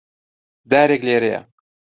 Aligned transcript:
دارێک 0.69 1.01
لێرەیە. 1.07 1.41